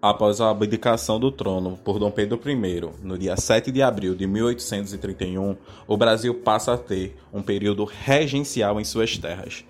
Após 0.00 0.40
a 0.40 0.48
abdicação 0.48 1.18
do 1.18 1.32
trono 1.32 1.76
por 1.84 1.98
Dom 1.98 2.08
Pedro 2.08 2.40
I, 2.48 2.88
no 3.02 3.18
dia 3.18 3.36
7 3.36 3.72
de 3.72 3.82
abril 3.82 4.14
de 4.14 4.28
1831, 4.28 5.56
o 5.88 5.96
Brasil 5.96 6.32
passa 6.34 6.74
a 6.74 6.78
ter 6.78 7.16
um 7.32 7.42
período 7.42 7.84
regencial 7.84 8.80
em 8.80 8.84
suas 8.84 9.18
terras. 9.18 9.64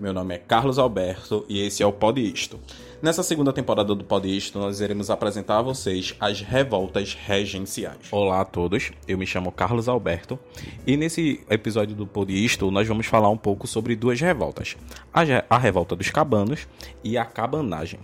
Meu 0.00 0.14
nome 0.14 0.34
é 0.34 0.38
Carlos 0.38 0.78
Alberto 0.78 1.44
e 1.50 1.60
esse 1.60 1.82
é 1.82 1.86
o 1.86 1.92
Pod 1.92 2.18
Isto. 2.18 2.58
Nessa 3.02 3.22
segunda 3.22 3.52
temporada 3.52 3.94
do 3.94 4.02
Pod 4.02 4.26
Isto, 4.26 4.58
nós 4.58 4.80
iremos 4.80 5.10
apresentar 5.10 5.58
a 5.58 5.62
vocês 5.62 6.16
as 6.18 6.40
revoltas 6.40 7.12
regenciais. 7.12 8.08
Olá 8.10 8.40
a 8.40 8.44
todos, 8.46 8.90
eu 9.06 9.18
me 9.18 9.26
chamo 9.26 9.52
Carlos 9.52 9.86
Alberto 9.86 10.38
e 10.86 10.96
nesse 10.96 11.44
episódio 11.50 11.94
do 11.94 12.06
Pod 12.06 12.32
Isto 12.32 12.70
nós 12.70 12.88
vamos 12.88 13.04
falar 13.04 13.28
um 13.28 13.36
pouco 13.36 13.66
sobre 13.66 13.94
duas 13.94 14.18
revoltas: 14.18 14.78
a, 15.12 15.58
revolta 15.58 15.94
dos 15.94 16.08
cabanos 16.08 16.66
e 17.04 17.18
a 17.18 17.24
cabanagem. 17.26 18.00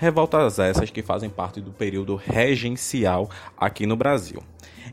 Revoltas 0.00 0.58
essas 0.58 0.88
que 0.88 1.02
fazem 1.02 1.28
parte 1.28 1.60
do 1.60 1.72
período 1.72 2.16
regencial 2.16 3.28
aqui 3.54 3.84
no 3.84 3.96
Brasil. 3.96 4.42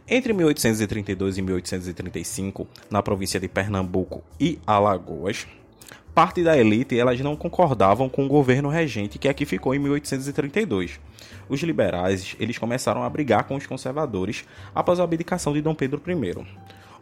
Entre 0.06 0.34
1832 0.34 1.38
e 1.38 1.42
1835, 1.42 2.68
na 2.92 3.02
província 3.02 3.40
de 3.40 3.48
Pernambuco 3.48 4.22
e 4.38 4.60
Alagoas, 4.68 5.48
parte 6.14 6.44
da 6.44 6.58
elite 6.58 7.00
elas 7.00 7.22
não 7.22 7.38
concordavam 7.38 8.10
com 8.10 8.26
o 8.26 8.28
governo 8.28 8.68
regente 8.68 9.18
que 9.18 9.30
aqui 9.30 9.46
ficou 9.46 9.74
em 9.74 9.80
1832. 9.80 11.00
Os 11.48 11.62
liberais 11.62 12.36
eles 12.38 12.58
começaram 12.58 13.02
a 13.02 13.10
brigar 13.10 13.46
com 13.46 13.56
os 13.56 13.66
conservadores 13.66 14.44
após 14.76 15.00
a 15.00 15.06
abdicação 15.06 15.54
de 15.54 15.62
Dom 15.62 15.74
Pedro 15.74 16.02
I. 16.06 16.46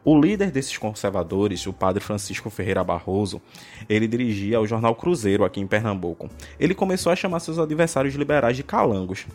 O 0.05 0.21
líder 0.21 0.51
desses 0.51 0.77
conservadores, 0.77 1.65
o 1.65 1.73
padre 1.73 1.99
Francisco 1.99 2.51
Ferreira 2.51 2.83
Barroso, 2.83 3.41
ele 3.89 4.07
dirigia 4.07 4.61
o 4.61 4.67
jornal 4.67 4.93
Cruzeiro 4.93 5.43
aqui 5.43 5.59
em 5.59 5.65
Pernambuco. 5.65 6.29
Ele 6.59 6.75
começou 6.75 7.11
a 7.11 7.15
chamar 7.15 7.39
seus 7.39 7.57
adversários 7.57 8.13
liberais 8.13 8.55
de 8.55 8.61
calangos. 8.61 9.25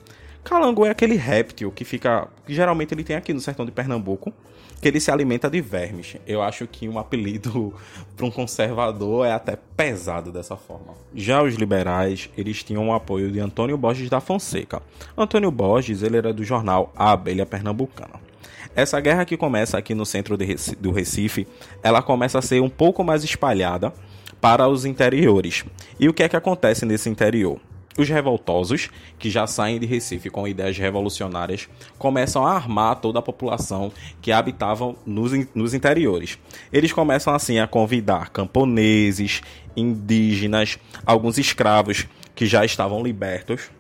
Calango 0.44 0.86
é 0.86 0.90
aquele 0.90 1.16
réptil 1.16 1.72
que 1.72 1.84
fica, 1.84 2.28
que 2.46 2.54
geralmente 2.54 2.94
ele 2.94 3.02
tem 3.02 3.16
aqui 3.16 3.34
no 3.34 3.40
sertão 3.40 3.66
de 3.66 3.72
Pernambuco, 3.72 4.32
que 4.80 4.86
ele 4.86 5.00
se 5.00 5.10
alimenta 5.10 5.50
de 5.50 5.60
vermes. 5.60 6.16
Eu 6.24 6.40
acho 6.40 6.68
que 6.68 6.88
um 6.88 7.00
apelido 7.00 7.74
para 8.16 8.24
um 8.24 8.30
conservador 8.30 9.26
é 9.26 9.32
até 9.32 9.58
pesado 9.76 10.30
dessa 10.30 10.56
forma. 10.56 10.94
Já 11.12 11.42
os 11.42 11.56
liberais, 11.56 12.30
eles 12.38 12.62
tinham 12.62 12.88
o 12.88 12.94
apoio 12.94 13.32
de 13.32 13.40
Antônio 13.40 13.76
Borges 13.76 14.08
da 14.08 14.20
Fonseca. 14.20 14.80
Antônio 15.18 15.50
Borges, 15.50 16.04
ele 16.04 16.16
era 16.16 16.32
do 16.32 16.44
jornal 16.44 16.92
A 16.94 17.10
Abelha 17.10 17.44
Pernambucana. 17.44 18.29
Essa 18.74 19.00
guerra 19.00 19.24
que 19.24 19.36
começa 19.36 19.76
aqui 19.76 19.94
no 19.94 20.06
centro 20.06 20.36
do 20.36 20.92
Recife, 20.92 21.46
ela 21.82 22.02
começa 22.02 22.38
a 22.38 22.42
ser 22.42 22.60
um 22.60 22.68
pouco 22.68 23.02
mais 23.02 23.24
espalhada 23.24 23.92
para 24.40 24.68
os 24.68 24.84
interiores. 24.84 25.64
E 25.98 26.08
o 26.08 26.14
que 26.14 26.22
é 26.22 26.28
que 26.28 26.36
acontece 26.36 26.86
nesse 26.86 27.08
interior? 27.08 27.60
Os 27.98 28.08
revoltosos, 28.08 28.88
que 29.18 29.28
já 29.28 29.46
saem 29.46 29.78
de 29.78 29.84
Recife 29.84 30.30
com 30.30 30.46
ideias 30.46 30.78
revolucionárias, 30.78 31.68
começam 31.98 32.46
a 32.46 32.54
armar 32.54 32.96
toda 32.96 33.18
a 33.18 33.22
população 33.22 33.92
que 34.22 34.30
habitavam 34.30 34.96
nos, 35.04 35.32
nos 35.54 35.74
interiores. 35.74 36.38
Eles 36.72 36.92
começam 36.92 37.34
assim 37.34 37.58
a 37.58 37.66
convidar 37.66 38.30
camponeses, 38.30 39.42
indígenas, 39.76 40.78
alguns 41.04 41.36
escravos 41.36 42.06
que 42.34 42.46
já 42.46 42.64
estavam 42.64 43.02
libertos 43.02 43.70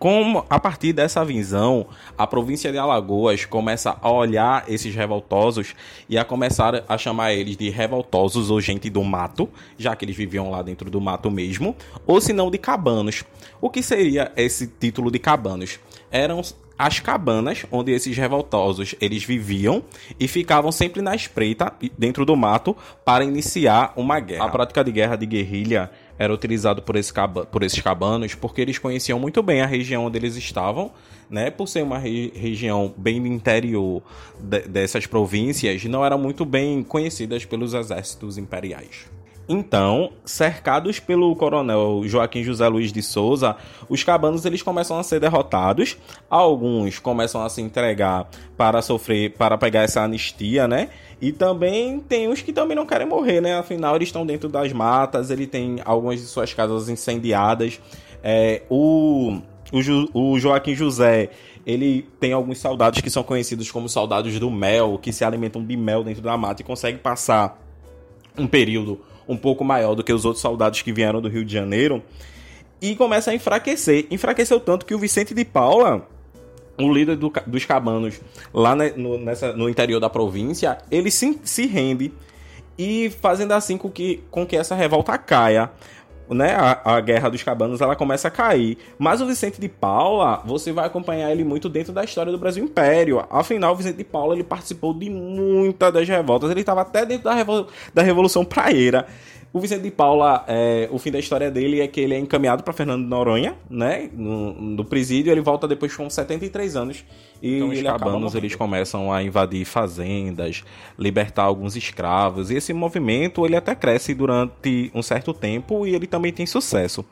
como 0.00 0.46
a 0.48 0.58
partir 0.58 0.94
dessa 0.94 1.22
visão, 1.22 1.86
a 2.16 2.26
província 2.26 2.72
de 2.72 2.78
Alagoas 2.78 3.44
começa 3.44 3.98
a 4.00 4.10
olhar 4.10 4.64
esses 4.66 4.94
revoltosos 4.94 5.74
e 6.08 6.16
a 6.16 6.24
começar 6.24 6.82
a 6.88 6.96
chamar 6.96 7.34
eles 7.34 7.54
de 7.54 7.68
revoltosos 7.68 8.50
ou 8.50 8.58
gente 8.62 8.88
do 8.88 9.04
mato, 9.04 9.46
já 9.76 9.94
que 9.94 10.06
eles 10.06 10.16
viviam 10.16 10.50
lá 10.50 10.62
dentro 10.62 10.90
do 10.90 11.02
mato 11.02 11.30
mesmo, 11.30 11.76
ou 12.06 12.18
se 12.18 12.32
não 12.32 12.50
de 12.50 12.56
cabanos. 12.56 13.24
O 13.60 13.68
que 13.68 13.82
seria 13.82 14.32
esse 14.36 14.66
título 14.66 15.10
de 15.10 15.18
cabanos? 15.18 15.78
Eram 16.10 16.40
as 16.78 16.98
cabanas 16.98 17.66
onde 17.70 17.92
esses 17.92 18.16
revoltosos 18.16 18.94
eles 19.02 19.22
viviam 19.22 19.84
e 20.18 20.26
ficavam 20.26 20.72
sempre 20.72 21.02
na 21.02 21.14
espreita 21.14 21.74
dentro 21.98 22.24
do 22.24 22.34
mato 22.34 22.74
para 23.04 23.22
iniciar 23.22 23.92
uma 23.96 24.18
guerra. 24.18 24.46
A 24.46 24.48
prática 24.48 24.82
de 24.82 24.90
guerra 24.90 25.14
de 25.14 25.26
guerrilha 25.26 25.90
era 26.20 26.34
utilizado 26.34 26.82
por, 26.82 26.96
esse 26.96 27.10
por 27.50 27.62
esses 27.62 27.80
cabanos 27.80 28.34
porque 28.34 28.60
eles 28.60 28.76
conheciam 28.76 29.18
muito 29.18 29.42
bem 29.42 29.62
a 29.62 29.66
região 29.66 30.04
onde 30.04 30.18
eles 30.18 30.36
estavam, 30.36 30.92
né? 31.30 31.50
Por 31.50 31.66
ser 31.66 31.82
uma 31.82 31.98
re 31.98 32.30
região 32.36 32.92
bem 32.94 33.22
do 33.22 33.26
interior 33.26 34.02
de 34.38 34.60
dessas 34.68 35.06
províncias, 35.06 35.82
não 35.86 36.04
eram 36.04 36.18
muito 36.18 36.44
bem 36.44 36.82
conhecidas 36.82 37.46
pelos 37.46 37.72
exércitos 37.72 38.36
imperiais. 38.36 39.06
Então, 39.52 40.12
cercados 40.24 41.00
pelo 41.00 41.34
coronel 41.34 42.02
Joaquim 42.04 42.44
José 42.44 42.68
Luiz 42.68 42.92
de 42.92 43.02
Souza, 43.02 43.56
os 43.88 44.04
cabanos 44.04 44.44
eles 44.44 44.62
começam 44.62 44.96
a 44.96 45.02
ser 45.02 45.18
derrotados. 45.18 45.96
Alguns 46.30 47.00
começam 47.00 47.42
a 47.42 47.48
se 47.48 47.60
entregar 47.60 48.30
para 48.56 48.80
sofrer, 48.80 49.32
para 49.32 49.58
pegar 49.58 49.82
essa 49.82 50.02
anistia, 50.02 50.68
né? 50.68 50.90
E 51.20 51.32
também 51.32 51.98
tem 51.98 52.28
os 52.28 52.40
que 52.40 52.52
também 52.52 52.76
não 52.76 52.86
querem 52.86 53.08
morrer, 53.08 53.40
né? 53.40 53.58
Afinal, 53.58 53.96
eles 53.96 54.10
estão 54.10 54.24
dentro 54.24 54.48
das 54.48 54.72
matas, 54.72 55.30
ele 55.30 55.48
tem 55.48 55.80
algumas 55.84 56.20
de 56.20 56.26
suas 56.28 56.54
casas 56.54 56.88
incendiadas. 56.88 57.80
É, 58.22 58.62
o, 58.70 59.36
o, 59.72 59.82
jo, 59.82 60.08
o 60.14 60.38
Joaquim 60.38 60.76
José 60.76 61.28
ele 61.66 62.06
tem 62.20 62.32
alguns 62.32 62.58
soldados 62.58 63.00
que 63.00 63.10
são 63.10 63.24
conhecidos 63.24 63.68
como 63.68 63.88
soldados 63.88 64.38
do 64.38 64.48
mel, 64.48 64.96
que 65.02 65.12
se 65.12 65.24
alimentam 65.24 65.64
de 65.64 65.76
mel 65.76 66.04
dentro 66.04 66.22
da 66.22 66.36
mata 66.36 66.62
e 66.62 66.64
conseguem 66.64 67.00
passar 67.00 67.60
um 68.38 68.46
período 68.46 69.09
um 69.30 69.36
pouco 69.36 69.64
maior 69.64 69.94
do 69.94 70.02
que 70.02 70.12
os 70.12 70.24
outros 70.24 70.42
soldados 70.42 70.82
que 70.82 70.92
vieram 70.92 71.20
do 71.20 71.28
Rio 71.28 71.44
de 71.44 71.52
Janeiro, 71.52 72.02
e 72.82 72.96
começa 72.96 73.30
a 73.30 73.34
enfraquecer. 73.34 74.06
Enfraqueceu 74.10 74.58
tanto 74.58 74.84
que 74.84 74.94
o 74.94 74.98
Vicente 74.98 75.32
de 75.32 75.44
Paula, 75.44 76.06
o 76.76 76.92
líder 76.92 77.16
do, 77.16 77.32
dos 77.46 77.64
cabanos 77.64 78.20
lá 78.52 78.74
no, 78.74 79.18
nessa, 79.18 79.52
no 79.52 79.68
interior 79.68 80.00
da 80.00 80.10
província, 80.10 80.78
ele 80.90 81.10
se, 81.10 81.38
se 81.44 81.66
rende 81.66 82.12
e 82.76 83.10
fazendo 83.20 83.52
assim 83.52 83.76
com 83.76 83.90
que, 83.90 84.22
com 84.30 84.46
que 84.46 84.56
essa 84.56 84.74
revolta 84.74 85.16
caia 85.18 85.70
né, 86.30 86.54
a, 86.54 86.96
a, 86.96 87.00
Guerra 87.00 87.28
dos 87.28 87.42
Cabanos 87.42 87.80
ela 87.80 87.96
começa 87.96 88.28
a 88.28 88.30
cair. 88.30 88.78
Mas 88.98 89.20
o 89.20 89.26
Vicente 89.26 89.60
de 89.60 89.68
Paula, 89.68 90.42
você 90.44 90.72
vai 90.72 90.86
acompanhar 90.86 91.30
ele 91.30 91.44
muito 91.44 91.68
dentro 91.68 91.92
da 91.92 92.04
história 92.04 92.30
do 92.30 92.38
Brasil 92.38 92.64
Império. 92.64 93.24
Afinal, 93.28 93.72
o 93.72 93.76
Vicente 93.76 93.96
de 93.96 94.04
Paula 94.04 94.34
ele 94.34 94.44
participou 94.44 94.94
de 94.94 95.10
muitas 95.10 95.92
das 95.92 96.08
revoltas. 96.08 96.50
Ele 96.50 96.60
estava 96.60 96.82
até 96.82 97.04
dentro 97.04 97.24
da, 97.24 97.34
da 97.92 98.02
Revolução 98.02 98.44
Praeira. 98.44 99.06
O 99.52 99.58
Vicente 99.58 99.82
de 99.82 99.90
Paula, 99.90 100.44
é, 100.46 100.88
o 100.92 100.98
fim 100.98 101.10
da 101.10 101.18
história 101.18 101.50
dele 101.50 101.80
é 101.80 101.88
que 101.88 102.00
ele 102.00 102.14
é 102.14 102.18
encaminhado 102.18 102.62
para 102.62 102.72
Fernando 102.72 103.02
de 103.02 103.08
Noronha, 103.08 103.56
né? 103.68 104.08
No, 104.12 104.52
no, 104.54 104.84
presídio, 104.84 105.32
ele 105.32 105.40
volta 105.40 105.66
depois 105.66 105.94
com 105.94 106.08
73 106.08 106.76
anos. 106.76 107.04
E 107.42 107.56
então, 107.56 107.68
os 107.68 107.82
cabanos 107.82 108.34
eles 108.34 108.54
começam 108.54 109.12
a 109.12 109.22
invadir 109.22 109.64
fazendas, 109.64 110.62
libertar 110.98 111.44
alguns 111.44 111.76
escravos. 111.76 112.50
E 112.50 112.56
esse 112.56 112.72
movimento 112.72 113.44
ele 113.46 113.56
até 113.56 113.74
cresce 113.74 114.14
durante 114.14 114.90
um 114.94 115.02
certo 115.02 115.32
tempo 115.32 115.86
e 115.86 115.94
ele 115.94 116.06
também 116.06 116.32
tem 116.32 116.46
sucesso. 116.46 117.04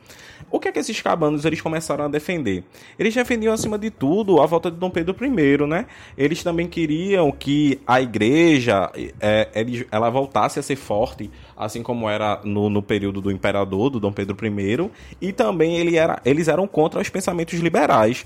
O 0.50 0.60
que 0.60 0.68
é 0.68 0.72
que 0.72 0.78
esses 0.78 1.00
cabanos 1.00 1.44
eles 1.44 1.60
começaram 1.60 2.04
a 2.04 2.08
defender? 2.08 2.64
Eles 2.98 3.14
defendiam 3.14 3.52
acima 3.52 3.78
de 3.78 3.90
tudo 3.90 4.40
a 4.40 4.46
volta 4.46 4.70
de 4.70 4.76
Dom 4.76 4.90
Pedro 4.90 5.16
I, 5.24 5.66
né? 5.66 5.86
Eles 6.16 6.42
também 6.42 6.66
queriam 6.66 7.30
que 7.32 7.80
a 7.86 8.00
igreja 8.00 8.90
é, 9.20 9.48
ela 9.90 10.10
voltasse 10.10 10.58
a 10.58 10.62
ser 10.62 10.76
forte, 10.76 11.30
assim 11.56 11.82
como 11.82 12.08
era 12.08 12.40
no, 12.44 12.70
no 12.70 12.82
período 12.82 13.20
do 13.20 13.30
imperador, 13.30 13.90
do 13.90 14.00
Dom 14.00 14.12
Pedro 14.12 14.36
I, 14.46 14.90
e 15.20 15.32
também 15.32 15.76
ele 15.76 15.96
era, 15.96 16.20
eles 16.24 16.48
eram 16.48 16.66
contra 16.66 17.00
os 17.00 17.08
pensamentos 17.08 17.58
liberais. 17.58 18.24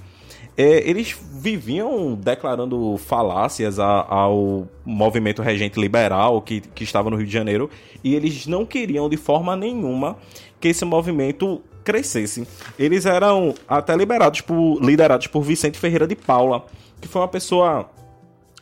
É, 0.57 0.89
eles 0.89 1.17
viviam 1.33 2.15
declarando 2.15 2.97
falácias 2.99 3.79
a, 3.79 4.07
ao 4.07 4.69
movimento 4.85 5.41
regente 5.41 5.81
liberal 5.81 6.43
que, 6.43 6.61
que 6.61 6.85
estava 6.85 7.09
no 7.09 7.17
Rio 7.17 7.27
de 7.27 7.33
Janeiro 7.33 7.71
e 8.05 8.15
eles 8.15 8.47
não 8.47 8.67
queriam 8.67 9.09
de 9.09 9.17
forma 9.17 9.57
nenhuma 9.57 10.17
que 10.61 10.69
esse 10.69 10.85
movimento 10.85 11.63
crescesse. 11.83 12.47
Eles 12.79 13.07
eram 13.07 13.55
até 13.67 13.97
liberados 13.97 14.43
por, 14.43 14.79
liderados 14.81 15.27
por 15.27 15.43
Vicente 15.43 15.79
Ferreira 15.79 16.07
de 16.07 16.15
Paula, 16.15 16.65
que 17.01 17.09
foi 17.09 17.23
uma 17.23 17.29
pessoa 17.29 17.91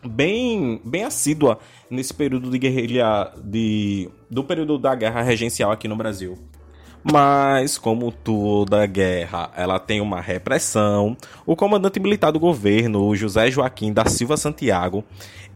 bem, 0.04 0.81
bem 0.84 1.04
assídua 1.04 1.58
nesse 1.90 2.14
período 2.14 2.50
de 2.50 2.58
guerrilha 2.58 3.32
de, 3.43 4.08
do 4.31 4.44
período 4.44 4.78
da 4.78 4.94
guerra 4.94 5.22
regencial 5.22 5.70
aqui 5.70 5.88
no 5.88 5.96
Brasil. 5.96 6.38
Mas, 7.02 7.79
como 7.79 8.12
toda 8.12 8.85
guerra, 8.87 9.50
ela 9.56 9.79
tem 9.79 10.00
uma 10.00 10.20
repressão. 10.20 11.17
O 11.47 11.56
comandante 11.56 11.99
militar 11.99 12.31
do 12.31 12.38
governo, 12.38 13.14
José 13.17 13.50
Joaquim 13.50 13.93
da 13.93 14.05
Silva 14.05 14.37
Santiago, 14.37 15.05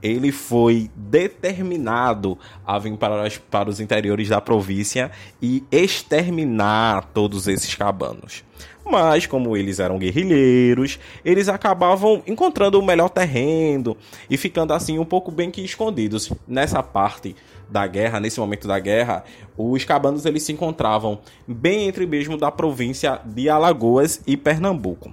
ele 0.02 0.32
foi 0.32 0.90
determinado 0.94 2.38
a 2.66 2.78
vir 2.78 2.96
para, 2.96 3.28
para 3.50 3.70
os 3.70 3.80
interiores 3.80 4.28
da 4.28 4.40
província 4.40 5.10
e 5.40 5.64
exterminar 5.70 7.04
todos 7.12 7.46
esses 7.48 7.74
cabanos. 7.74 8.44
Mas, 8.84 9.26
como 9.26 9.56
eles 9.56 9.80
eram 9.80 9.98
guerrilheiros, 9.98 10.98
eles 11.24 11.48
acabavam 11.48 12.22
encontrando 12.26 12.78
o 12.78 12.84
melhor 12.84 13.08
terreno 13.08 13.96
e 14.28 14.36
ficando 14.36 14.74
assim 14.74 14.98
um 14.98 15.04
pouco 15.04 15.30
bem 15.30 15.50
que 15.50 15.62
escondidos. 15.62 16.30
Nessa 16.46 16.82
parte 16.82 17.34
da 17.68 17.86
guerra, 17.86 18.20
nesse 18.20 18.38
momento 18.38 18.68
da 18.68 18.78
guerra, 18.78 19.24
os 19.56 19.84
cabanos 19.84 20.26
eles 20.26 20.42
se 20.42 20.52
encontravam 20.52 21.18
bem 21.46 21.88
entre 21.88 22.06
mesmo 22.06 22.36
da 22.36 22.50
província 22.50 23.20
de 23.24 23.48
Alagoas 23.48 24.20
e 24.26 24.36
Pernambuco. 24.36 25.12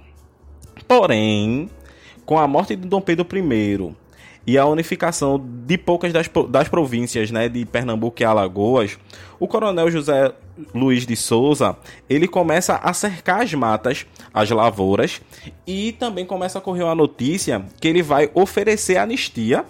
Porém, 0.86 1.70
com 2.26 2.38
a 2.38 2.46
morte 2.46 2.76
de 2.76 2.86
Dom 2.86 3.00
Pedro 3.00 3.26
I 3.34 3.94
e 4.46 4.58
a 4.58 4.66
unificação 4.66 5.42
de 5.66 5.78
poucas 5.78 6.12
das, 6.12 6.28
das 6.50 6.68
províncias 6.68 7.30
né, 7.30 7.48
de 7.48 7.64
Pernambuco 7.64 8.20
e 8.20 8.24
Alagoas, 8.24 8.98
o 9.38 9.46
coronel 9.46 9.90
José 9.90 10.32
Luiz 10.74 11.06
de 11.06 11.16
Souza 11.16 11.76
ele 12.08 12.26
começa 12.28 12.76
a 12.76 12.92
cercar 12.92 13.42
as 13.42 13.52
matas, 13.54 14.06
as 14.32 14.50
lavouras, 14.50 15.20
e 15.66 15.92
também 15.92 16.24
começa 16.24 16.58
a 16.58 16.62
correr 16.62 16.82
uma 16.82 16.94
notícia 16.94 17.64
que 17.80 17.88
ele 17.88 18.02
vai 18.02 18.30
oferecer 18.34 18.96
anistia 18.96 19.64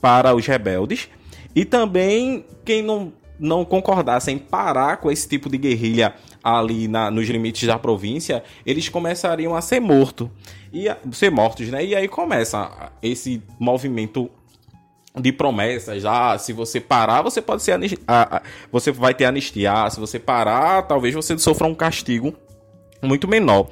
para 0.00 0.34
os 0.34 0.46
rebeldes 0.46 1.08
e 1.54 1.64
também 1.64 2.44
quem 2.64 2.82
não, 2.82 3.12
não 3.38 3.64
concordasse 3.64 4.30
em 4.30 4.38
parar 4.38 4.96
com 4.98 5.10
esse 5.10 5.28
tipo 5.28 5.48
de 5.48 5.56
guerrilha 5.56 6.14
ali 6.42 6.88
na, 6.88 7.10
nos 7.10 7.26
limites 7.28 7.66
da 7.66 7.78
província, 7.78 8.42
eles 8.66 8.88
começariam 8.88 9.54
a 9.54 9.62
ser 9.62 9.80
mortos. 9.80 10.28
E 10.72 10.88
a, 10.88 10.98
ser 11.12 11.30
mortos, 11.30 11.68
né? 11.68 11.84
E 11.84 11.94
aí 11.94 12.08
começa 12.08 12.92
esse 13.02 13.42
movimento 13.58 14.30
de 15.20 15.32
promessas. 15.32 16.04
Ah, 16.04 16.36
se 16.38 16.52
você 16.52 16.80
parar, 16.80 17.22
você 17.22 17.40
pode 17.40 17.62
ser 17.62 17.78
ah, 18.06 18.42
você 18.70 18.90
vai 18.90 19.14
ter 19.14 19.24
anistia. 19.24 19.72
Ah, 19.72 19.90
se 19.90 20.00
você 20.00 20.18
parar, 20.18 20.82
talvez 20.82 21.14
você 21.14 21.38
sofra 21.38 21.66
um 21.66 21.74
castigo 21.74 22.34
muito 23.02 23.28
menor. 23.28 23.68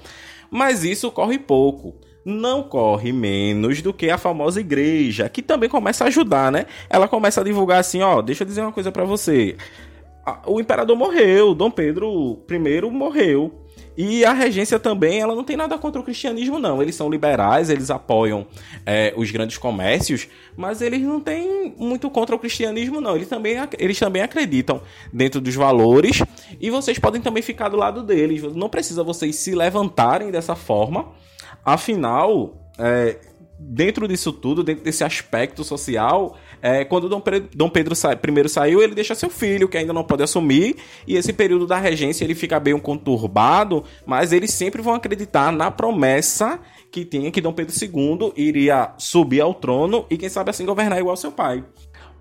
Mas 0.51 0.85
isso 0.85 1.11
corre 1.11 1.39
pouco 1.39 1.95
não 2.25 2.63
corre 2.63 3.13
menos 3.13 3.83
do 3.83 3.93
que 3.93 4.09
a 4.09 4.19
famosa 4.19 4.61
igreja, 4.61 5.29
que 5.29 5.43
também 5.43 5.69
começa 5.69 6.05
a 6.05 6.07
ajudar, 6.07 6.53
né? 6.53 6.67
Ela 6.89 7.09
começa 7.09 7.41
a 7.41 7.45
divulgar 7.45 7.81
assim, 7.81 8.01
ó, 8.01 8.23
deixa 8.23 8.45
eu 8.45 8.47
dizer 8.47 8.61
uma 8.61 8.73
coisa 8.73 8.93
para 8.93 9.05
você. 9.05 9.57
O 10.47 10.61
imperador 10.61 10.97
morreu, 10.97 11.55
Dom 11.55 11.71
Pedro 11.71 12.39
I 12.49 12.81
morreu. 12.91 13.62
E 13.97 14.25
a 14.25 14.33
regência 14.33 14.79
também, 14.79 15.21
ela 15.21 15.35
não 15.35 15.45
tem 15.45 15.57
nada 15.57 15.77
contra 15.79 16.01
o 16.01 16.05
cristianismo, 16.05 16.59
não. 16.59 16.81
Eles 16.81 16.95
são 16.95 17.11
liberais, 17.11 17.71
eles 17.71 17.91
apoiam 17.91 18.47
é, 18.87 19.13
os 19.17 19.31
grandes 19.31 19.59
comércios, 19.59 20.29
mas 20.57 20.81
eles 20.81 21.03
não 21.03 21.21
têm 21.21 21.75
muito 21.77 22.09
contra 22.11 22.35
o 22.35 22.39
cristianismo, 22.39 23.01
não. 23.01 23.17
Eles 23.17 23.29
também, 23.29 23.57
eles 23.79 23.99
também 23.99 24.23
acreditam 24.23 24.81
dentro 25.13 25.41
dos 25.41 25.55
valores 25.55 26.23
e 26.61 26.71
vocês 26.71 26.99
podem 26.99 27.21
também 27.21 27.43
ficar 27.43 27.69
do 27.69 27.77
lado 27.77 28.03
deles. 28.03 28.43
Não 28.55 28.69
precisa 28.69 29.03
vocês 29.03 29.37
se 29.37 29.55
levantarem 29.55 30.31
dessa 30.31 30.55
forma 30.55 31.13
Afinal, 31.65 32.55
é, 32.77 33.19
dentro 33.59 34.09
disso 34.09 34.33
tudo, 34.33 34.65
dentro 34.65 34.83
desse 34.83 35.05
aspecto 35.05 35.63
social, 35.63 36.37
é, 36.63 36.85
quando 36.85 37.09
Dom 37.09 37.21
Pedro, 37.21 37.49
Dom 37.55 37.69
Pedro 37.69 37.95
primeiro 38.21 38.49
saiu, 38.49 38.81
ele 38.81 38.95
deixa 38.95 39.15
seu 39.15 39.29
filho, 39.29 39.69
que 39.69 39.77
ainda 39.77 39.93
não 39.93 40.05
pode 40.05 40.23
assumir, 40.23 40.77
e 41.07 41.17
esse 41.17 41.33
período 41.33 41.67
da 41.67 41.77
regência 41.77 42.25
ele 42.25 42.35
fica 42.35 42.61
bem 42.61 42.79
conturbado, 42.79 43.83
mas 44.07 44.33
eles 44.33 44.53
sempre 44.53 44.81
vão 44.81 44.95
acreditar 44.95 45.53
na 45.53 45.71
promessa 45.71 46.61
que 46.91 47.05
tinha 47.05 47.31
que 47.31 47.41
Dom 47.41 47.53
Pedro 47.53 47.75
II 47.75 48.33
iria 48.37 48.93
subir 48.97 49.41
ao 49.41 49.53
trono 49.53 50.07
e, 50.09 50.17
quem 50.17 50.29
sabe, 50.29 50.51
assim 50.51 50.65
governar 50.65 50.99
igual 50.99 51.17
seu 51.17 51.33
pai 51.33 51.65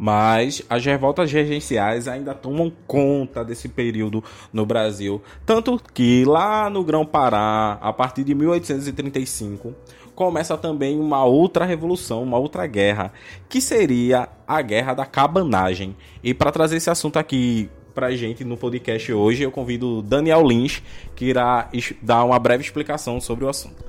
mas 0.02 0.64
as 0.68 0.84
revoltas 0.84 1.32
regenciais 1.32 2.08
ainda 2.08 2.34
tomam 2.34 2.74
conta 2.88 3.46
desse 3.46 3.70
período 3.70 4.24
no 4.52 4.66
Brasil. 4.66 5.22
Tanto 5.46 5.80
que 5.94 6.26
lá 6.26 6.72
no 6.72 6.84
Grão-Pará, 6.84 7.78
a 7.80 7.94
partir 7.94 8.24
de 8.24 8.34
1835, 8.34 9.76
começa 10.16 10.58
também 10.58 11.00
uma 11.00 11.24
outra 11.24 11.66
revolução, 11.66 12.24
uma 12.24 12.40
outra 12.40 12.66
guerra, 12.66 13.14
que 13.48 13.62
seria 13.62 14.28
a 14.48 14.60
Guerra 14.64 14.96
da 14.96 15.06
Cabanagem. 15.06 15.96
E 16.24 16.34
para 16.34 16.52
trazer 16.52 16.78
esse 16.78 16.90
assunto 16.90 17.20
aqui 17.20 17.70
pra 17.94 18.10
gente 18.16 18.44
no 18.44 18.58
podcast 18.58 19.14
hoje, 19.14 19.44
eu 19.44 19.52
convido 19.52 20.02
Daniel 20.02 20.44
Lins, 20.44 20.82
que 21.16 21.26
irá 21.26 21.70
dar 22.02 22.24
uma 22.24 22.40
breve 22.40 22.64
explicação 22.64 23.22
sobre 23.22 23.46
o 23.46 23.50
assunto. 23.50 23.86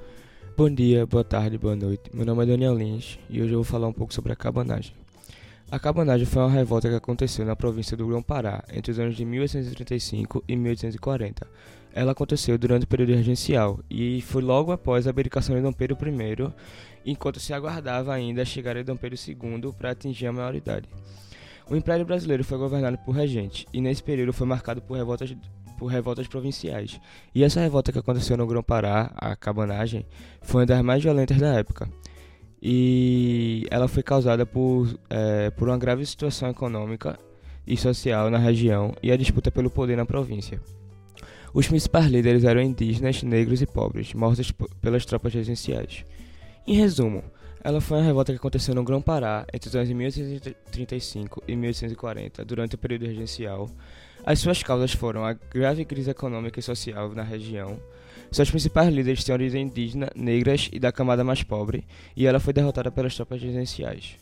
Bom 0.59 0.69
dia, 0.69 1.06
boa 1.06 1.25
tarde, 1.25 1.56
boa 1.56 1.75
noite. 1.75 2.11
Meu 2.12 2.26
nome 2.26 2.43
é 2.43 2.47
Daniel 2.49 2.75
Lins 2.75 3.19
e 3.31 3.41
hoje 3.41 3.55
eu 3.55 3.62
vou 3.62 3.64
falar 3.64 3.88
um 3.88 3.94
pouco 3.94 4.12
sobre 4.12 4.31
a 4.31 4.37
cabanagem. 4.37 5.01
A 5.72 5.78
cabanagem 5.78 6.26
foi 6.26 6.42
uma 6.42 6.50
revolta 6.50 6.86
que 6.86 6.94
aconteceu 6.94 7.46
na 7.46 7.56
província 7.56 7.96
do 7.96 8.06
Grão-Pará 8.06 8.62
entre 8.74 8.92
os 8.92 8.98
anos 8.98 9.16
de 9.16 9.24
1835 9.24 10.44
e 10.46 10.54
1840. 10.54 11.46
Ela 11.94 12.12
aconteceu 12.12 12.58
durante 12.58 12.82
o 12.82 12.86
período 12.86 13.14
regencial 13.14 13.80
e 13.88 14.20
foi 14.20 14.42
logo 14.42 14.70
após 14.70 15.06
a 15.06 15.10
abdicação 15.10 15.56
de 15.56 15.62
Dom 15.62 15.72
Pedro 15.72 15.96
I, 15.96 16.52
enquanto 17.06 17.40
se 17.40 17.54
aguardava 17.54 18.12
ainda 18.12 18.42
a 18.42 18.44
chegada 18.44 18.80
de 18.80 18.84
Dom 18.84 18.98
Pedro 18.98 19.19
II 19.26 19.72
para 19.72 19.92
atingir 19.92 20.26
a 20.26 20.32
maioridade. 20.34 20.86
O 21.70 21.75
Império 21.75 22.04
Brasileiro 22.04 22.44
foi 22.44 22.58
governado 22.58 22.98
por 22.98 23.12
regente 23.12 23.66
e 23.72 23.80
nesse 23.80 24.02
período 24.02 24.34
foi 24.34 24.46
marcado 24.46 24.82
por 24.82 24.98
revoltas 24.98 25.34
por 25.78 25.86
revoltas 25.86 26.28
provinciais. 26.28 27.00
E 27.34 27.42
essa 27.42 27.60
revolta 27.60 27.90
que 27.90 27.98
aconteceu 27.98 28.36
no 28.36 28.46
Grão-Pará, 28.46 29.10
a 29.16 29.34
cabanagem, 29.34 30.04
foi 30.42 30.60
uma 30.60 30.66
das 30.66 30.82
mais 30.82 31.02
violentas 31.02 31.38
da 31.38 31.54
época 31.54 31.88
e 32.62 33.67
ela 33.70 33.88
foi 33.88 34.05
causada 34.05 34.47
por, 34.47 34.88
é, 35.11 35.50
por 35.50 35.69
uma 35.69 35.76
grave 35.76 36.06
situação 36.06 36.49
econômica 36.49 37.19
e 37.67 37.76
social 37.76 38.31
na 38.31 38.38
região 38.38 38.94
e 39.03 39.11
a 39.11 39.17
disputa 39.17 39.50
pelo 39.50 39.69
poder 39.69 39.97
na 39.97 40.06
província. 40.06 40.61
Os 41.53 41.67
principais 41.67 42.06
líderes 42.06 42.44
eram 42.44 42.62
indígenas, 42.62 43.23
negros 43.25 43.61
e 43.61 43.67
pobres, 43.67 44.14
mortos 44.14 44.53
pelas 44.81 45.05
tropas 45.05 45.35
regenciais. 45.35 46.05
Em 46.67 46.75
resumo, 46.75 47.25
ela 47.64 47.81
foi 47.81 47.99
uma 47.99 48.06
revolta 48.06 48.32
que 48.32 48.38
aconteceu 48.38 48.75
no 48.75 48.85
Grão-Pará 48.85 49.44
entre 49.53 49.69
os 49.69 49.75
anos 49.75 49.88
de 49.88 49.94
1835 49.94 51.43
e 51.47 51.56
1840, 51.56 52.44
durante 52.44 52.76
o 52.76 52.79
período 52.79 53.06
regencial. 53.06 53.69
As 54.25 54.38
suas 54.38 54.62
causas 54.62 54.93
foram 54.93 55.25
a 55.25 55.32
grave 55.32 55.85
crise 55.85 56.11
econômica 56.11 56.61
e 56.61 56.62
social 56.62 57.11
na 57.11 57.23
região, 57.23 57.79
seus 58.32 58.50
principais 58.50 58.93
líderes 58.93 59.23
tinham 59.23 59.37
origem 59.37 59.62
indígena, 59.62 60.11
negras 60.17 60.70
e 60.73 60.79
da 60.79 60.90
camada 60.90 61.23
mais 61.23 61.43
pobre, 61.43 61.84
e 62.17 62.26
ela 62.26 62.40
foi 62.40 62.52
derrotada 62.52 62.90
pelas 62.90 63.14
tropas 63.14 63.43
residenciais. 63.43 64.17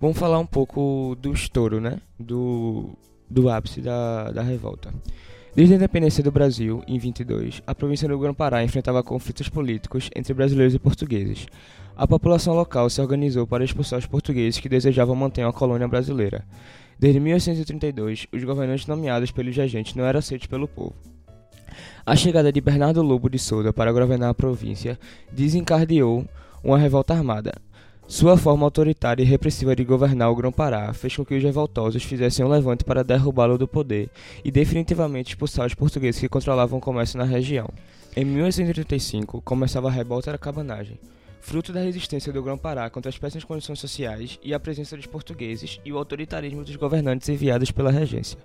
Vamos 0.00 0.16
falar 0.16 0.38
um 0.38 0.46
pouco 0.46 1.16
do 1.20 1.32
estouro, 1.32 1.80
né? 1.80 2.00
Do, 2.18 2.96
do 3.28 3.50
ápice 3.50 3.80
da, 3.80 4.30
da 4.30 4.42
revolta. 4.42 4.94
Desde 5.54 5.74
a 5.74 5.76
independência 5.76 6.22
do 6.22 6.30
Brasil, 6.30 6.84
em 6.86 6.98
22, 6.98 7.60
a 7.66 7.74
província 7.74 8.06
do 8.06 8.16
Grão-Pará 8.16 8.62
enfrentava 8.62 9.02
conflitos 9.02 9.48
políticos 9.48 10.08
entre 10.14 10.32
brasileiros 10.32 10.72
e 10.72 10.78
portugueses. 10.78 11.48
A 11.96 12.06
população 12.06 12.54
local 12.54 12.88
se 12.88 13.00
organizou 13.00 13.44
para 13.44 13.64
expulsar 13.64 13.98
os 13.98 14.06
portugueses 14.06 14.60
que 14.60 14.68
desejavam 14.68 15.16
manter 15.16 15.44
uma 15.44 15.52
colônia 15.52 15.88
brasileira. 15.88 16.46
Desde 16.96 17.18
1832, 17.18 18.28
os 18.32 18.44
governantes 18.44 18.86
nomeados 18.86 19.32
pelos 19.32 19.56
regentes 19.56 19.96
não 19.96 20.04
eram 20.04 20.20
aceitos 20.20 20.46
pelo 20.46 20.68
povo. 20.68 20.94
A 22.04 22.16
chegada 22.16 22.52
de 22.52 22.60
Bernardo 22.60 23.02
Lobo 23.02 23.28
de 23.28 23.38
Souza 23.38 23.72
para 23.72 23.92
governar 23.92 24.30
a 24.30 24.34
província 24.34 24.98
desencadeou 25.30 26.24
uma 26.62 26.78
revolta 26.78 27.14
armada. 27.14 27.52
Sua 28.06 28.38
forma 28.38 28.64
autoritária 28.64 29.22
e 29.22 29.26
repressiva 29.26 29.76
de 29.76 29.84
governar 29.84 30.30
o 30.30 30.34
Grão-Pará 30.34 30.94
fez 30.94 31.14
com 31.14 31.26
que 31.26 31.34
os 31.34 31.42
revoltosos 31.42 32.02
fizessem 32.02 32.42
um 32.42 32.48
levante 32.48 32.82
para 32.82 33.04
derrubá-lo 33.04 33.58
do 33.58 33.68
poder 33.68 34.08
e 34.42 34.50
definitivamente 34.50 35.34
expulsar 35.34 35.66
os 35.66 35.74
portugueses 35.74 36.18
que 36.18 36.28
controlavam 36.28 36.78
o 36.78 36.82
comércio 36.82 37.18
na 37.18 37.24
região. 37.24 37.68
Em 38.16 38.24
1835, 38.24 39.42
começava 39.42 39.88
a 39.88 39.90
revolta 39.90 40.32
da 40.32 40.38
cabanagem, 40.38 40.98
fruto 41.38 41.70
da 41.70 41.80
resistência 41.80 42.32
do 42.32 42.42
Grão-Pará 42.42 42.88
contra 42.88 43.10
as 43.10 43.18
péssimas 43.18 43.44
condições 43.44 43.78
sociais 43.78 44.38
e 44.42 44.54
a 44.54 44.58
presença 44.58 44.96
dos 44.96 45.04
portugueses 45.04 45.78
e 45.84 45.92
o 45.92 45.98
autoritarismo 45.98 46.64
dos 46.64 46.76
governantes 46.76 47.28
enviados 47.28 47.70
pela 47.70 47.90
regência. 47.90 48.38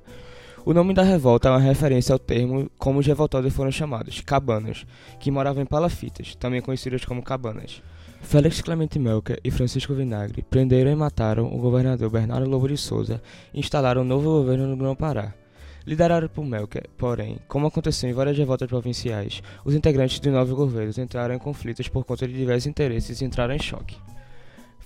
O 0.66 0.74
nome 0.74 0.94
da 0.94 1.04
revolta 1.04 1.50
é 1.50 1.52
uma 1.52 1.60
referência 1.60 2.14
ao 2.14 2.20
termo 2.20 2.72
como 2.78 3.00
os 3.00 3.06
revoltosos 3.06 3.54
foram 3.54 3.70
chamados, 3.70 4.22
cabanas, 4.22 4.86
que 5.20 5.30
moravam 5.30 5.62
em 5.62 5.66
palafitas, 5.66 6.36
também 6.36 6.62
conhecidas 6.62 7.04
como 7.04 7.22
cabanas. 7.22 7.84
Félix 8.22 8.62
Clemente 8.62 8.98
Melker 8.98 9.42
e 9.44 9.52
Francisco 9.52 9.94
Vinagre 9.94 10.42
prenderam 10.42 10.90
e 10.90 10.96
mataram 10.96 11.54
o 11.54 11.58
governador 11.58 12.10
Bernardo 12.10 12.50
Lobo 12.50 12.70
de 12.70 12.78
Souza 12.78 13.22
e 13.54 13.60
instalaram 13.60 14.04
um 14.04 14.06
novo 14.06 14.30
governo 14.30 14.66
no 14.66 14.78
Grão-Pará. 14.78 15.34
Liderado 15.86 16.30
por 16.30 16.46
Melker, 16.46 16.90
porém, 16.98 17.40
como 17.46 17.68
aconteceu 17.68 18.10
em 18.10 18.14
várias 18.14 18.38
revoltas 18.38 18.70
provinciais, 18.70 19.44
os 19.66 19.76
integrantes 19.76 20.22
do 20.22 20.32
novo 20.32 20.56
governo 20.56 20.94
entraram 20.98 21.36
em 21.36 21.40
conflitos 21.40 21.90
por 21.90 22.06
conta 22.06 22.26
de 22.26 22.34
diversos 22.34 22.68
interesses 22.68 23.20
e 23.20 23.26
entraram 23.26 23.54
em 23.54 23.60
choque. 23.60 23.98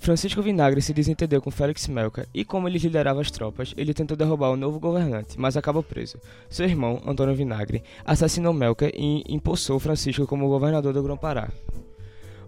Francisco 0.00 0.40
Vinagre 0.40 0.80
se 0.80 0.94
desentendeu 0.94 1.42
com 1.42 1.50
Félix 1.50 1.86
Melka 1.88 2.26
e, 2.32 2.44
como 2.44 2.68
ele 2.68 2.78
liderava 2.78 3.20
as 3.20 3.30
tropas, 3.30 3.74
ele 3.76 3.92
tentou 3.92 4.16
derrubar 4.16 4.50
o 4.50 4.56
novo 4.56 4.78
governante, 4.78 5.38
mas 5.38 5.56
acabou 5.56 5.82
preso. 5.82 6.18
Seu 6.48 6.66
irmão, 6.66 7.02
Antônio 7.06 7.34
Vinagre, 7.34 7.82
assassinou 8.04 8.52
Melka 8.52 8.90
e 8.94 9.22
impulsou 9.28 9.78
Francisco 9.78 10.26
como 10.26 10.48
governador 10.48 10.92
do 10.92 11.02
Grão-Pará. 11.02 11.50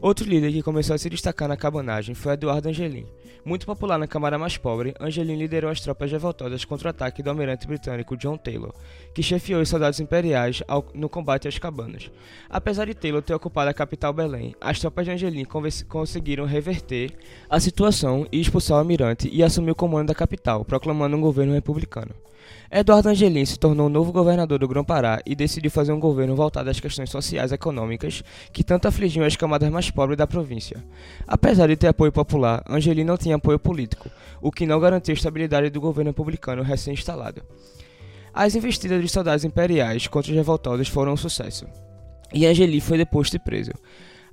Outro 0.03 0.27
líder 0.27 0.51
que 0.51 0.63
começou 0.63 0.95
a 0.95 0.99
se 0.99 1.11
destacar 1.11 1.47
na 1.47 1.59
cabanagem 1.59 2.15
foi 2.15 2.33
Eduardo 2.33 2.71
Angelim. 2.71 3.05
Muito 3.45 3.67
popular 3.67 3.99
na 3.99 4.07
camada 4.07 4.39
mais 4.39 4.57
pobre, 4.57 4.95
Angelim 4.99 5.37
liderou 5.37 5.71
as 5.71 5.79
tropas 5.79 6.11
revoltadas 6.11 6.65
contra 6.65 6.89
o 6.89 6.91
ataque 6.91 7.23
do 7.23 7.29
almirante 7.29 7.67
britânico 7.67 8.17
John 8.17 8.39
Taylor, 8.39 8.73
que 9.15 9.23
chefiou 9.23 9.61
os 9.61 9.69
soldados 9.69 10.01
imperiais 10.01 10.63
ao, 10.67 10.87
no 10.95 11.07
combate 11.07 11.49
às 11.49 11.59
cabanas. 11.59 12.11
Apesar 12.49 12.87
de 12.87 12.95
Taylor 12.95 13.21
ter 13.21 13.35
ocupado 13.35 13.69
a 13.69 13.75
capital 13.75 14.15
Belém, 14.15 14.55
as 14.59 14.81
tropas 14.81 15.05
de 15.05 15.11
Angelim 15.11 15.45
conseguiram 15.87 16.47
reverter 16.47 17.13
a 17.51 17.61
situação 17.61 18.27
e 18.33 18.41
expulsar 18.41 18.79
o 18.79 18.81
almirante 18.81 19.29
e 19.31 19.43
assumir 19.43 19.73
o 19.73 19.75
comando 19.75 20.09
da 20.09 20.15
capital, 20.15 20.65
proclamando 20.65 21.15
um 21.15 21.21
governo 21.21 21.53
republicano. 21.53 22.15
Eduardo 22.71 23.09
Angelim 23.09 23.45
se 23.45 23.59
tornou 23.59 23.87
o 23.87 23.91
novo 23.91 24.13
governador 24.13 24.61
do 24.61 24.69
Grão-Pará 24.69 25.21
e 25.27 25.35
decidiu 25.35 25.71
fazer 25.71 25.93
um 25.93 25.99
governo 25.99 26.37
voltado 26.37 26.71
às 26.71 26.79
questões 26.79 27.11
sociais 27.11 27.51
e 27.51 27.55
econômicas 27.55 28.23
que 28.53 28.63
tanto 28.63 28.87
afligiam 28.87 29.27
as 29.27 29.35
camadas 29.35 29.69
mais 29.69 29.81
mais 29.81 29.91
pobre 29.91 30.15
da 30.15 30.27
província. 30.27 30.85
Apesar 31.27 31.69
de 31.69 31.77
ter 31.77 31.89
apoio 31.89 32.13
popular, 32.13 32.63
Angeli 32.69 33.03
não 33.03 33.17
tinha 33.17 33.37
apoio 33.37 33.59
político, 33.59 34.11
o 34.43 34.53
que 34.53 34.67
não 34.67 34.79
garantia 34.79 35.15
a 35.15 35.17
estabilidade 35.17 35.71
do 35.71 35.81
governo 35.81 36.11
republicano 36.11 36.63
recém-instalado. 36.63 37.43
As 38.33 38.55
investidas 38.55 39.01
dos 39.01 39.11
soldados 39.11 39.43
imperiais 39.43 40.07
contra 40.07 40.31
os 40.31 40.37
revoltosos 40.37 40.89
foram 40.89 41.15
um 41.15 41.17
sucesso, 41.17 41.67
e 42.33 42.47
Angeli 42.47 42.79
foi 42.79 42.99
deposto 42.99 43.37
e 43.37 43.39
preso. 43.39 43.73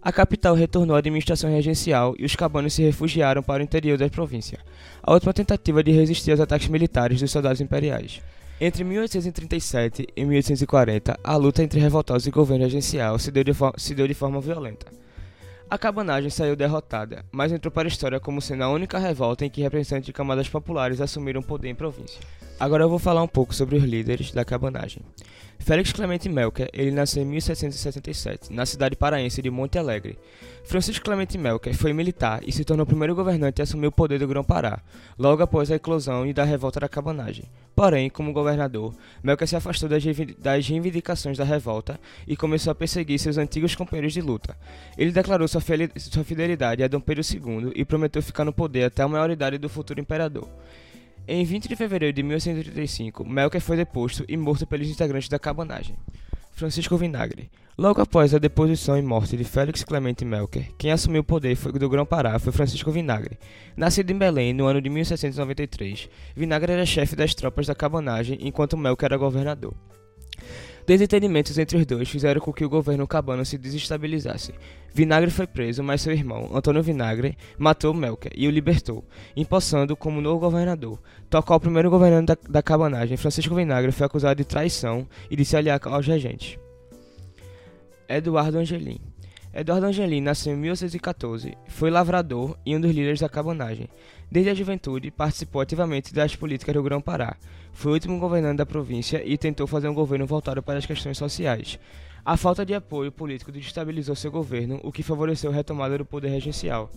A 0.08 0.12
capital 0.14 0.56
retornou 0.56 0.96
à 0.96 1.00
administração 1.00 1.52
regencial 1.52 2.16
e 2.18 2.24
os 2.24 2.34
cabanos 2.34 2.74
se 2.74 2.82
refugiaram 2.82 3.44
para 3.44 3.60
o 3.60 3.64
interior 3.66 3.98
da 3.98 4.10
província, 4.10 4.58
a 5.04 5.12
última 5.12 5.34
tentativa 5.34 5.84
de 5.84 5.92
resistir 5.92 6.32
aos 6.32 6.40
ataques 6.40 6.70
militares 6.70 7.20
dos 7.20 7.30
soldados 7.30 7.60
imperiais. 7.60 8.22
Entre 8.62 8.86
1837 8.86 10.08
e 10.16 10.24
1840, 10.24 11.20
a 11.22 11.36
luta 11.36 11.62
entre 11.62 11.82
revoltosos 11.82 12.26
e 12.26 12.32
governo 12.32 12.64
regencial 12.64 13.20
se 13.20 13.30
deu 13.30 13.44
de, 13.44 13.52
se 13.76 13.94
deu 13.94 14.08
de 14.08 14.14
forma 14.14 14.40
violenta. 14.40 14.88
A 15.70 15.78
cabanagem 15.78 16.30
saiu 16.30 16.56
derrotada, 16.56 17.26
mas 17.30 17.52
entrou 17.52 17.70
para 17.70 17.86
a 17.86 17.92
história 17.92 18.18
como 18.18 18.42
sendo 18.42 18.64
a 18.64 18.70
única 18.70 18.98
revolta 18.98 19.46
em 19.46 19.50
que 19.50 19.62
representantes 19.62 20.06
de 20.06 20.14
camadas 20.14 20.48
populares 20.48 21.02
assumiram 21.02 21.42
poder 21.42 21.68
em 21.68 21.76
província. 21.76 22.22
Agora 22.60 22.84
eu 22.84 22.90
vou 22.90 22.98
falar 22.98 23.22
um 23.22 23.28
pouco 23.28 23.54
sobre 23.54 23.76
os 23.76 23.84
líderes 23.84 24.32
da 24.32 24.44
cabanagem. 24.44 25.04
Félix 25.60 25.92
Clemente 25.92 26.28
Melker, 26.28 26.70
ele 26.74 26.92
nasceu 26.92 27.22
em 27.22 27.26
1777, 27.26 28.52
na 28.52 28.66
cidade 28.66 28.96
paraense 28.96 29.42
de 29.42 29.50
Monte 29.52 29.78
Alegre. 29.78 30.18
Francisco 30.64 31.06
Clemente 31.06 31.38
Melker 31.38 31.76
foi 31.76 31.94
militar 31.94 32.42
e 32.46 32.52
se 32.52 32.64
tornou 32.64 32.84
o 32.84 32.88
primeiro 32.88 33.14
governante 33.14 33.62
a 33.62 33.64
assumir 33.64 33.88
o 33.88 33.92
poder 33.92 34.18
do 34.18 34.28
Grão-Pará, 34.28 34.80
logo 35.20 35.44
após 35.44 35.70
a 35.70 35.76
eclosão 35.76 36.26
e 36.26 36.34
da 36.34 36.44
revolta 36.44 36.80
da 36.80 36.90
cabanagem. 36.90 37.46
Porém, 37.76 38.10
como 38.10 38.34
governador, 38.34 38.94
Melker 39.22 39.48
se 39.48 39.56
afastou 39.56 39.88
das 39.88 40.04
reivindicações 40.68 41.38
da 41.38 41.44
revolta 41.44 42.00
e 42.28 42.36
começou 42.36 42.72
a 42.72 42.76
perseguir 42.76 43.20
seus 43.20 43.38
antigos 43.38 43.76
companheiros 43.76 44.14
de 44.14 44.22
luta. 44.22 44.58
Ele 44.98 45.12
declarou 45.12 45.48
sua 45.48 45.62
fidelidade 45.62 46.84
a 46.84 46.88
Dom 46.88 47.02
Pedro 47.02 47.24
II 47.24 47.72
e 47.76 47.86
prometeu 47.86 48.22
ficar 48.22 48.46
no 48.46 48.54
poder 48.54 48.86
até 48.86 49.04
a 49.04 49.08
maioridade 49.08 49.58
do 49.58 49.70
futuro 49.70 50.00
imperador. 50.00 50.48
Em 51.30 51.44
20 51.44 51.68
de 51.68 51.76
fevereiro 51.76 52.16
de 52.16 52.24
1835, 52.24 53.26
Melker 53.26 53.60
foi 53.60 53.76
deposto 53.76 54.24
e 54.30 54.38
morto 54.38 54.66
pelos 54.66 54.88
integrantes 54.88 55.28
da 55.28 55.38
cabanagem. 55.38 55.98
Francisco 56.54 56.96
Vinagre. 56.96 57.52
Logo 57.78 58.02
após 58.02 58.34
a 58.34 58.38
deposição 58.38 58.98
e 58.98 59.02
morte 59.02 59.36
de 59.36 59.44
Félix 59.44 59.84
Clemente 59.84 60.24
Melker, 60.24 60.72
quem 60.78 60.90
assumiu 60.90 61.20
o 61.20 61.26
poder 61.26 61.58
do 61.58 61.90
Grão-Pará 61.90 62.40
foi 62.40 62.54
Francisco 62.54 62.92
Vinagre. 62.92 63.38
Nascido 63.76 64.10
em 64.10 64.18
Belém 64.18 64.54
no 64.54 64.68
ano 64.68 64.82
de 64.82 64.90
1793, 64.90 66.10
Vinagre 66.34 66.72
era 66.72 66.86
chefe 66.86 67.14
das 67.14 67.36
tropas 67.36 67.68
da 67.68 67.76
cabanagem 67.76 68.38
enquanto 68.40 68.78
Melker 68.78 69.08
era 69.08 69.18
governador. 69.18 69.76
Desentendimentos 70.88 71.58
entre 71.58 71.78
os 71.78 71.86
dois 71.86 72.08
fizeram 72.08 72.40
com 72.40 72.54
que 72.54 72.64
o 72.64 72.70
governo 72.70 73.06
cabano 73.06 73.44
se 73.44 73.58
desestabilizasse. 73.58 74.54
Vinagre 74.94 75.30
foi 75.30 75.46
preso, 75.46 75.84
mas 75.84 76.02
seu 76.02 76.14
irmão, 76.14 76.50
Antônio 76.56 76.82
Vinagre, 76.82 77.38
matou 77.58 77.94
Melker 77.94 78.32
e 78.34 78.48
o 78.48 78.50
libertou, 78.50 79.04
empossando 79.36 79.98
como 79.98 80.22
novo 80.22 80.40
governador. 80.40 80.98
Tocou 81.30 81.58
o 81.58 81.60
primeiro 81.60 81.90
governante 81.90 82.28
da, 82.28 82.38
da 82.50 82.64
cabanagem, 82.64 83.18
Francisco 83.18 83.54
Vinagre, 83.54 83.92
foi 83.92 84.06
acusado 84.06 84.38
de 84.38 84.46
traição 84.46 85.06
e 85.30 85.36
de 85.36 85.44
se 85.44 85.58
aliar 85.58 85.82
aos 85.84 86.08
regentes. 86.08 86.58
Eduardo 88.08 88.58
Angelim 88.58 89.02
Eduardo 89.54 89.88
Angelim 89.88 90.22
nasceu 90.22 90.54
em 90.54 90.58
1814, 90.58 91.58
foi 91.68 91.90
lavrador 91.90 92.58
e 92.66 92.74
um 92.74 92.80
dos 92.80 92.92
líderes 92.92 93.20
da 93.20 93.28
cabanagem. 93.28 93.90
Desde 94.30 94.52
a 94.52 94.54
juventude, 94.54 95.10
participou 95.10 95.62
ativamente 95.62 96.14
das 96.14 96.36
políticas 96.36 96.76
do 96.76 96.84
Grão-Pará. 96.84 97.38
Foi 97.72 97.92
o 97.92 97.94
último 97.94 98.20
governante 98.20 98.58
da 98.58 98.66
província 98.66 99.22
e 99.26 99.38
tentou 99.38 99.66
fazer 99.66 99.88
um 99.88 99.94
governo 99.94 100.26
voltado 100.26 100.62
para 100.62 100.80
as 100.80 100.86
questões 100.86 101.18
sociais. 101.18 101.80
A 102.26 102.36
falta 102.36 102.66
de 102.66 102.74
apoio 102.74 103.10
político 103.10 103.54
desestabilizou 103.54 104.16
seu 104.16 104.30
governo, 104.30 104.82
o 104.84 104.92
que 104.92 105.02
favoreceu 105.02 105.50
a 105.50 105.54
retomada 105.54 105.98
do 105.98 106.04
poder 106.06 106.28
regencial. 106.28 106.92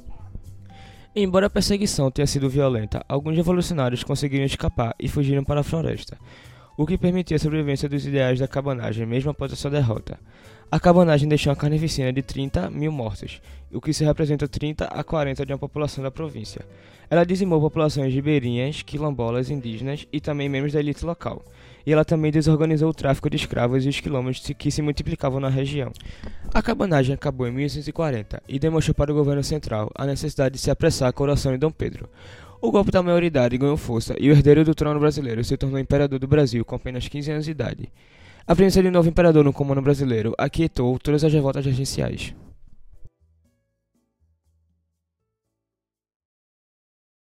Embora 1.15 1.47
a 1.47 1.51
perseguição 1.51 2.11
tenha 2.11 2.27
sido 2.27 2.49
violenta, 2.49 3.05
alguns 3.09 3.37
revolucionários 3.37 4.03
conseguiram 4.03 4.45
escapar 4.45 4.95
e 4.99 5.09
fugiram 5.09 5.45
para 5.45 5.61
a 5.61 5.65
floresta, 5.65 6.19
o 6.77 6.87
que 6.87 6.99
permitiu 6.99 7.37
a 7.37 7.39
sobrevivência 7.39 7.89
dos 7.89 8.07
ideais 8.07 8.41
da 8.41 8.49
cabanagem 8.49 9.07
mesmo 9.07 9.31
após 9.31 9.53
a 9.53 9.57
sua 9.57 9.71
derrota. 9.71 10.19
A 10.73 10.79
cabanagem 10.79 11.29
deixou 11.29 11.51
uma 11.51 11.57
carnificina 11.57 12.13
de 12.13 12.23
30 12.23 12.71
mil 12.71 12.93
mortos, 12.93 13.43
o 13.73 13.81
que 13.81 13.93
se 13.93 14.05
representa 14.05 14.47
30 14.47 14.85
a 14.85 15.03
40 15.03 15.45
de 15.45 15.53
uma 15.53 15.59
população 15.59 16.05
da 16.05 16.13
província. 16.13 16.65
Ela 17.11 17.25
dizimou 17.25 17.61
populações 17.61 18.15
ribeirinhas, 18.15 18.81
quilombolas, 18.81 19.51
indígenas 19.51 20.07
e 20.13 20.21
também 20.21 20.49
membros 20.49 20.73
da 20.73 20.79
elite 20.79 21.05
local. 21.05 21.45
E 21.85 21.93
ela 21.93 22.05
também 22.05 22.31
desorganizou 22.31 22.89
o 22.89 22.95
tráfico 22.95 23.29
de 23.29 23.35
escravos 23.35 23.85
e 23.85 23.89
os 23.89 23.99
quilombos 23.99 24.39
que 24.57 24.71
se 24.71 24.81
multiplicavam 24.81 25.41
na 25.41 25.49
região. 25.49 25.91
A 26.55 26.63
cabanagem 26.63 27.17
acabou 27.17 27.49
em 27.49 27.53
1840 27.53 28.41
e 28.49 28.57
demonstrou 28.61 28.95
para 28.95 29.11
o 29.11 29.15
governo 29.15 29.43
central 29.43 29.91
a 29.93 30.07
necessidade 30.07 30.55
de 30.55 30.61
se 30.61 30.71
apressar 30.71 31.09
a 31.09 31.13
coroação 31.13 31.51
de 31.51 31.59
Dom 31.59 31.73
Pedro. 31.73 32.09
O 32.61 32.71
golpe 32.71 32.93
da 32.93 33.03
maioridade 33.03 33.59
ganhou 33.59 33.77
força 33.77 34.15
e 34.21 34.31
o 34.31 34.33
herdeiro 34.33 34.65
do 34.65 34.75
trono 34.75 35.01
brasileiro 35.01 35.43
se 35.43 35.57
tornou 35.57 35.81
imperador 35.81 36.21
do 36.21 36.29
Brasil 36.29 36.65
com 36.65 36.77
apenas 36.77 37.09
15 37.09 37.33
anos 37.33 37.45
de 37.47 37.51
idade. 37.51 37.91
A 38.51 38.57
presença 38.57 38.83
de 38.83 38.89
um 38.89 38.91
novo 38.91 39.09
imperador 39.09 39.45
no 39.45 39.53
comando 39.53 39.81
brasileiro 39.81 40.35
aquietou 40.37 40.99
todas 40.99 41.23
as 41.23 41.33
revoltas 41.33 41.65
regenciais. 41.65 42.35